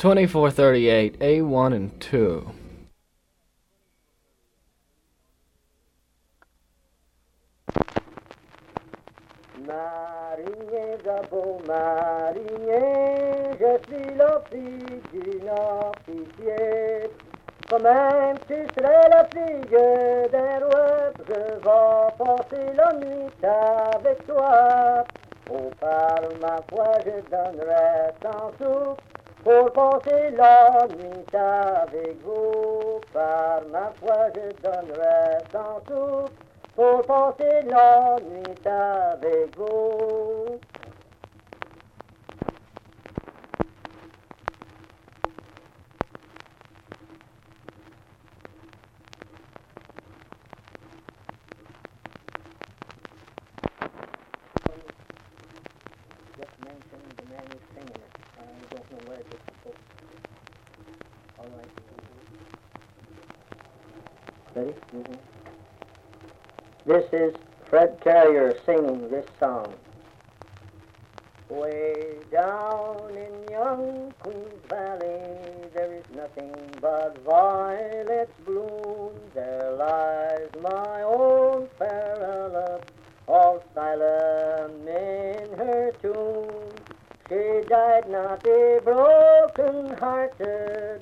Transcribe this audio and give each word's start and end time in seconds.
2438, 0.00 1.18
A1 1.20 1.74
and 1.74 2.00
2. 2.00 2.46
Marinier, 9.66 10.96
beau 11.30 11.60
marinier, 11.68 12.80
je 13.60 13.76
suis 13.84 14.14
le 14.14 14.40
fille 14.48 15.02
d'une 15.12 15.50
officier. 15.50 17.10
Quand 17.68 17.82
même 17.82 18.38
tu 18.48 18.54
serais 18.74 19.06
la 19.10 19.28
fille 19.28 19.66
d'un 20.32 20.64
roi, 20.64 21.12
je 21.18 21.34
vais 21.34 21.60
passer 21.60 22.72
la 22.74 22.94
nuit 22.94 23.30
avec 23.42 24.26
toi. 24.26 25.04
Oh, 25.50 25.70
par 25.78 26.22
ma 26.40 26.56
foi, 26.70 26.94
je 27.04 27.20
donnerais 27.30 28.14
sans 28.22 28.50
soupe 28.56 29.09
pour 29.44 29.72
passer 29.72 30.30
la 30.36 30.86
nuit 30.88 31.24
avec 31.34 32.22
vous. 32.22 33.00
Par 33.12 33.62
ma 33.70 33.90
foi, 33.98 34.28
je 34.34 34.62
donnerais 34.62 35.38
sans 35.50 35.80
soupe 35.88 36.30
pour 36.74 37.02
passer 37.02 37.62
la 37.66 38.16
nuit 38.20 38.66
avec 38.66 39.56
vous. 39.56 40.60
Just 56.38 56.58
mention 56.64 57.00
the 57.18 57.24
man 57.28 57.44
who's 57.50 57.60
singing 57.74 58.09
know 58.90 59.14
this 59.14 59.40
is 59.66 59.74
All 61.38 61.46
right. 61.56 61.66
Ready? 64.54 64.74
Mm-hmm. 64.94 65.14
This 66.86 67.04
is 67.12 67.34
Fred 67.66 68.00
Carrier 68.02 68.58
singing 68.66 69.08
this 69.10 69.26
song. 69.38 69.72
Way 71.48 72.16
down 72.30 73.10
in 73.10 73.50
young 73.50 74.12
Queens 74.20 74.62
Valley, 74.68 75.68
there 75.74 75.92
is 75.92 76.04
nothing 76.14 76.54
but 76.80 77.18
violets 77.24 78.32
bloom. 78.44 79.12
There 79.34 79.74
lies 79.76 80.48
my 80.62 81.02
own 81.02 81.39
died 87.70 88.10
not 88.10 88.44
a 88.48 88.80
broken 88.82 89.96
hearted, 89.98 91.00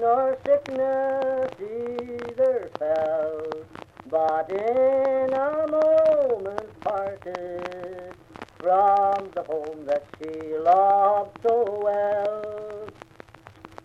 nor 0.00 0.36
sickness 0.44 1.48
either 1.60 2.68
fell, 2.76 3.46
but 4.10 4.50
in 4.50 5.32
a 5.32 5.68
moment 5.68 6.80
parted 6.80 8.16
from 8.56 9.30
the 9.36 9.44
home 9.46 9.84
that 9.86 10.04
she 10.18 10.56
loved 10.56 11.38
so 11.40 11.80
well. 11.84 12.88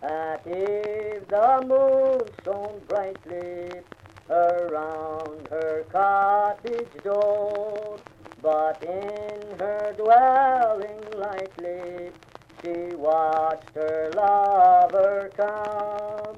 At 0.00 0.46
eve 0.46 1.26
the 1.26 1.64
moon 1.66 2.20
shone 2.44 2.80
brightly 2.86 3.80
around 4.30 5.48
her 5.50 5.84
cottage 5.90 7.02
door, 7.02 7.98
but 8.42 8.82
in 8.82 9.58
her 9.58 9.94
dwelling 9.96 11.00
lightly 11.16 12.10
she 12.62 12.94
watched 12.94 13.74
her 13.74 14.10
lover 14.14 15.30
come. 15.36 16.36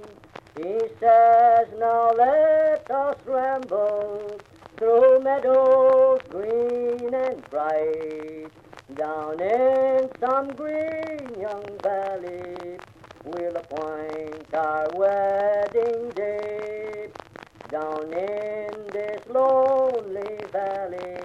He 0.56 0.78
says, 1.00 1.66
Now 1.78 2.12
let 2.16 2.88
us 2.90 3.16
ramble 3.26 4.38
through 4.76 5.20
meadows 5.20 6.20
green 6.30 7.12
and 7.12 7.50
bright, 7.50 8.50
down 8.94 9.40
in 9.40 10.08
some 10.20 10.48
green 10.52 11.40
young 11.40 11.64
valley. 11.82 12.78
We'll 13.24 13.56
appoint 13.56 14.54
our 14.54 14.88
wedding 14.94 16.10
day. 16.10 17.08
Down 17.70 18.12
in 18.12 18.86
this 18.92 19.22
lonely 19.28 20.38
valley, 20.52 21.21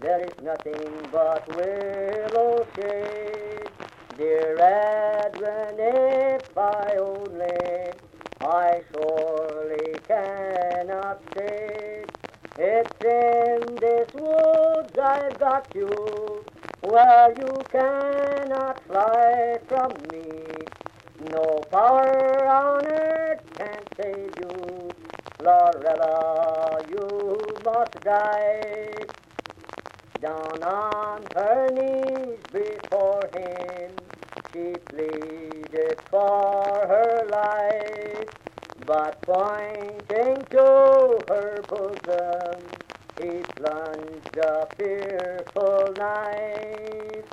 there 0.00 0.20
is 0.20 0.42
nothing 0.42 1.08
but 1.10 1.46
willow 1.56 2.66
shade. 2.76 3.68
Dear 4.16 4.56
Edwin, 4.58 5.76
if 5.78 6.56
I 6.56 6.96
only, 6.98 7.92
I 8.40 8.82
surely 8.92 9.94
cannot 10.06 11.22
stay. 11.30 12.04
It's 12.58 13.04
in 13.04 13.74
this 13.76 14.08
woods 14.14 14.98
I've 14.98 15.38
got 15.38 15.68
you, 15.74 16.44
where 16.80 17.34
you 17.38 17.52
cannot 17.70 18.82
fly 18.86 19.58
from 19.68 19.92
me. 20.12 20.44
No 21.30 21.60
power 21.70 22.46
on 22.46 22.86
earth 22.86 23.42
can 23.58 23.80
save 24.00 24.32
you, 24.40 24.90
Florella, 25.38 26.82
you 26.88 27.38
must 27.64 27.92
die. 28.00 28.95
Down 30.26 30.60
on 30.64 31.22
her 31.34 31.70
knees 31.70 32.40
before 32.52 33.28
him, 33.32 33.92
she 34.52 34.76
pleaded 34.90 35.98
for 36.10 36.84
her 36.88 37.24
life, 37.30 38.26
but 38.88 39.24
pointing 39.24 40.44
to 40.50 41.22
her 41.28 41.64
bosom, 41.70 42.58
he 43.16 43.44
plunged 43.56 44.36
a 44.36 44.66
fearful 44.76 45.94
knife. 45.96 47.24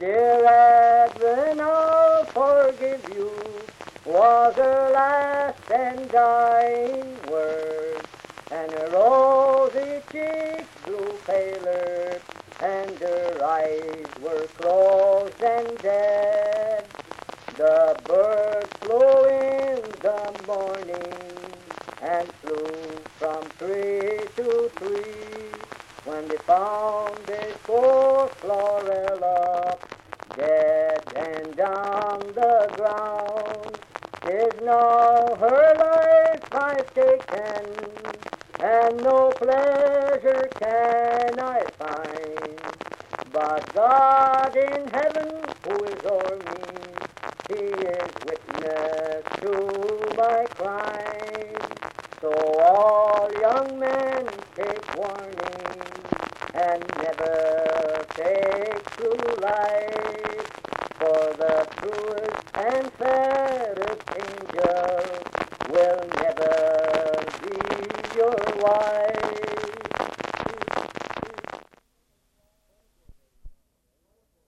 Dear 0.00 0.44
Edwin, 0.44 1.60
I'll 1.60 2.24
forgive 2.34 3.08
you, 3.14 3.30
was 4.04 4.56
her 4.56 4.90
last 4.92 5.70
and 5.70 6.10
dying 6.10 7.16
word, 7.30 7.79
eyes 13.60 14.08
were 14.18 14.48
closed 14.56 15.42
and 15.42 15.80
dead. 15.82 16.84
The 17.56 17.98
birds 18.06 18.70
flew 18.80 19.26
in 19.26 19.80
the 20.02 20.32
morning 20.46 21.52
and 22.00 22.28
flew 22.40 23.02
from 23.18 23.50
tree 23.58 24.28
to 24.36 24.70
tree 24.78 25.50
when 26.04 26.28
they 26.28 26.38
found 26.46 27.26
this 27.26 27.56
poor 27.66 28.32
Florella 28.42 29.78
dead 30.36 31.02
and 31.14 31.58
on 31.60 32.34
the 32.34 32.72
ground. 32.76 33.78
Is 34.24 34.54
now 34.62 35.34
her 35.40 35.76
life 35.80 36.42
I've 36.54 36.94
taken, 36.94 37.64
and 38.60 39.02
no 39.02 39.32
pleasure 39.40 40.50
can 40.58 41.38
I. 41.40 41.59
But 43.60 43.74
God 43.74 44.56
in 44.56 44.88
heaven, 44.90 45.52
who 45.62 45.84
is 45.84 46.02
o'er 46.06 46.40
me, 46.40 47.04
He 47.46 47.54
is 47.84 48.14
witness 48.22 49.26
to 49.40 50.14
my 50.16 50.46
crime. 50.56 51.82
So 52.22 52.28
all 52.32 53.30
young 53.30 53.78
men 53.78 54.44
take 54.56 54.88
warning, 54.90 56.08
and 56.54 56.98
never 56.98 58.08
take 58.16 58.88
through 58.96 59.42
life. 59.42 59.99